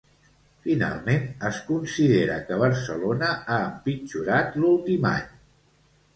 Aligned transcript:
Finalment, 0.67 1.27
es 1.49 1.59
considera 1.67 2.39
que 2.47 2.57
Barcelona 2.65 3.31
ha 3.35 3.59
empitjorat 3.67 4.59
l'últim 4.65 5.09
any. 5.13 5.31